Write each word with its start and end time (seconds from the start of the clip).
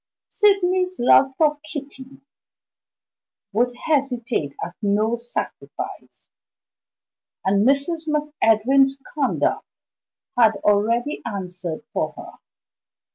Sydney's 0.29 0.97
love 0.97 1.33
for 1.37 1.59
Kitty 1.63 2.21
would 3.53 3.75
hesitate 3.75 4.55
at 4.65 4.73
no 4.81 5.15
sacrifice; 5.15 6.31
and 7.45 7.67
Mrs. 7.67 8.07
MacEdwin's 8.07 8.97
conduct 9.13 9.63
had 10.35 10.55
already 10.65 11.21
answered 11.23 11.85
for 11.93 12.13
her. 12.17 12.31